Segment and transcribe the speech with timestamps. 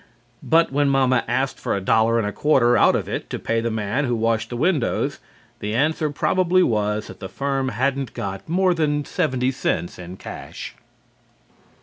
[0.41, 3.61] But when Momma asked for a dollar and a quarter out of it to pay
[3.61, 5.19] the man who washed the windows,
[5.59, 10.73] the answer probably was that the firm hadn't got more than seventy cents in cash.